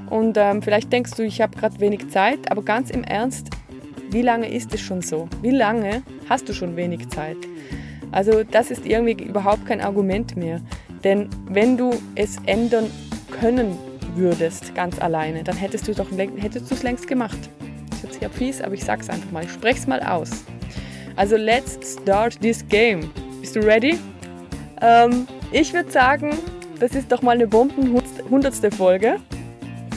Und 0.10 0.38
ähm, 0.38 0.62
vielleicht 0.62 0.92
denkst 0.94 1.12
du, 1.16 1.24
ich 1.24 1.42
habe 1.42 1.58
gerade 1.58 1.80
wenig 1.80 2.10
Zeit, 2.10 2.50
aber 2.50 2.64
ganz 2.64 2.92
im 2.92 3.04
Ernst, 3.04 3.50
wie 4.10 4.22
lange 4.22 4.50
ist 4.50 4.74
es 4.74 4.82
schon 4.82 5.02
so? 5.02 5.28
Wie 5.42 5.52
lange 5.52 6.02
hast 6.30 6.48
du 6.48 6.54
schon 6.54 6.76
wenig 6.76 7.10
Zeit? 7.10 7.38
Also 8.12 8.44
das 8.44 8.72
ist 8.72 8.86
irgendwie 8.86 9.24
überhaupt 9.24 9.66
kein 9.66 9.82
Argument 9.82 10.38
mehr. 10.38 10.62
Denn 11.04 11.30
wenn 11.50 11.78
du 11.78 11.92
es 12.16 12.38
ändern 12.46 12.90
können 13.32 13.78
würdest, 14.16 14.74
ganz 14.76 15.00
alleine, 15.00 15.44
dann 15.44 15.58
hättest 15.58 15.88
du 15.88 15.94
doch 15.94 16.08
hättest 16.12 16.72
du 16.72 16.76
es 16.76 16.84
längst 16.84 17.08
gemacht. 17.08 17.38
Das 17.90 18.00
ist 18.00 18.04
jetzt 18.04 18.20
hier 18.20 18.30
fies, 18.30 18.62
aber 18.62 18.74
ich 18.74 18.84
sag's 18.84 19.10
einfach 19.10 19.32
mal. 19.32 19.44
Ich 19.44 19.52
spreche 19.52 19.88
mal 19.90 20.02
aus. 20.02 20.32
Also 21.18 21.36
let's 21.36 21.80
start 21.94 22.40
this 22.42 22.64
game. 22.70 23.12
Bist 23.42 23.56
du 23.56 23.62
ready? 23.62 23.98
Ähm, 24.82 25.28
ich 25.52 25.74
würde 25.74 25.92
sagen, 25.92 26.38
das 26.80 26.92
ist 26.92 27.12
doch 27.12 27.24
mal 27.24 27.32
eine 27.32 27.48
Bomben 27.48 28.00
hundertste 28.30 28.70
Folge. 28.70 29.18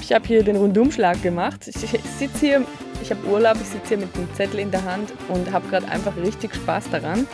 Ich 0.00 0.14
habe 0.14 0.26
hier 0.26 0.42
den 0.42 0.56
Rundumschlag 0.56 1.22
gemacht. 1.22 1.68
Ich, 1.68 1.76
ich 1.84 2.00
sitze 2.18 2.38
hier, 2.38 2.64
ich 3.02 3.10
habe 3.10 3.22
Urlaub, 3.26 3.56
ich 3.60 3.68
sitze 3.68 3.88
hier 3.88 3.98
mit 3.98 4.16
einem 4.16 4.34
Zettel 4.34 4.60
in 4.60 4.70
der 4.70 4.82
Hand 4.82 5.12
und 5.28 5.52
habe 5.52 5.68
gerade 5.68 5.86
einfach 5.88 6.16
richtig 6.16 6.54
Spaß 6.54 6.88
daran, 6.90 7.26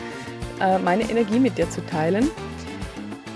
äh, 0.59 0.77
meine 0.79 1.09
Energie 1.09 1.39
mit 1.39 1.57
dir 1.57 1.69
zu 1.69 1.79
teilen. 1.85 2.29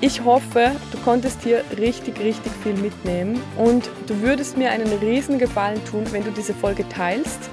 Ich 0.01 0.21
hoffe, 0.25 0.71
du 0.91 0.97
konntest 1.05 1.43
hier 1.43 1.63
richtig, 1.77 2.19
richtig 2.19 2.51
viel 2.61 2.73
mitnehmen 2.73 3.41
und 3.57 3.89
du 4.07 4.19
würdest 4.19 4.57
mir 4.57 4.71
einen 4.71 4.91
riesen 4.99 5.39
Gefallen 5.39 5.79
tun, 5.85 6.03
wenn 6.11 6.25
du 6.25 6.31
diese 6.31 6.53
Folge 6.53 6.87
teilst 6.89 7.49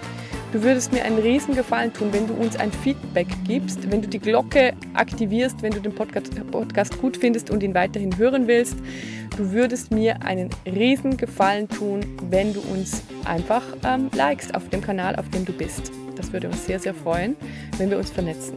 Du 0.50 0.62
würdest 0.62 0.94
mir 0.94 1.04
einen 1.04 1.18
riesen 1.18 1.54
Gefallen 1.54 1.92
tun, 1.92 2.08
wenn 2.12 2.26
du 2.26 2.32
uns 2.32 2.56
ein 2.56 2.72
Feedback 2.72 3.26
gibst, 3.46 3.90
wenn 3.90 4.00
du 4.00 4.08
die 4.08 4.18
Glocke 4.18 4.72
aktivierst, 4.94 5.60
wenn 5.60 5.72
du 5.72 5.80
den 5.80 5.94
Podcast, 5.94 6.98
gut 6.98 7.18
findest 7.18 7.50
und 7.50 7.62
ihn 7.62 7.74
weiterhin 7.74 8.16
hören 8.16 8.46
willst. 8.46 8.76
Du 9.36 9.52
würdest 9.52 9.92
mir 9.92 10.22
einen 10.22 10.48
riesen 10.64 11.18
Gefallen 11.18 11.68
tun, 11.68 12.00
wenn 12.30 12.54
du 12.54 12.60
uns 12.60 13.02
einfach 13.26 13.62
ähm, 13.84 14.10
likest 14.14 14.54
auf 14.54 14.66
dem 14.70 14.80
Kanal, 14.80 15.16
auf 15.16 15.28
dem 15.28 15.44
du 15.44 15.52
bist. 15.52 15.92
Das 16.16 16.32
würde 16.32 16.48
uns 16.48 16.64
sehr, 16.64 16.80
sehr 16.80 16.94
freuen, 16.94 17.36
wenn 17.76 17.90
wir 17.90 17.98
uns 17.98 18.10
vernetzen. 18.10 18.54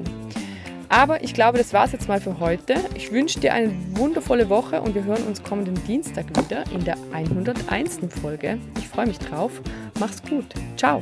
Aber 0.87 1.23
ich 1.23 1.33
glaube, 1.33 1.57
das 1.57 1.73
war 1.73 1.85
es 1.85 1.91
jetzt 1.91 2.07
mal 2.07 2.21
für 2.21 2.39
heute. 2.39 2.75
Ich 2.95 3.11
wünsche 3.11 3.39
dir 3.39 3.53
eine 3.53 3.71
wundervolle 3.95 4.49
Woche 4.49 4.81
und 4.81 4.95
wir 4.95 5.03
hören 5.03 5.23
uns 5.23 5.43
kommenden 5.43 5.75
Dienstag 5.85 6.25
wieder 6.37 6.63
in 6.73 6.83
der 6.83 6.97
101. 7.13 7.99
Folge. 8.21 8.57
Ich 8.77 8.87
freue 8.87 9.07
mich 9.07 9.19
drauf. 9.19 9.61
Mach's 9.99 10.21
gut. 10.23 10.47
Ciao. 10.77 11.01